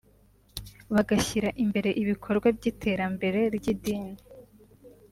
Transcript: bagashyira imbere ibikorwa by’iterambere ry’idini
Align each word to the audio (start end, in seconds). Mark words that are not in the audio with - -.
bagashyira 0.93 1.49
imbere 1.63 1.89
ibikorwa 2.01 2.47
by’iterambere 2.57 3.39
ry’idini 3.55 4.13